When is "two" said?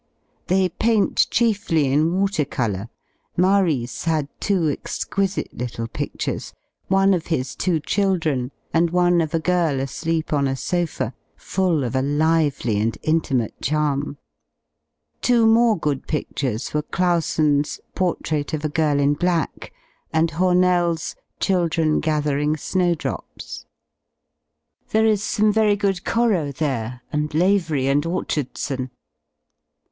4.39-4.67, 7.55-7.79, 15.21-15.45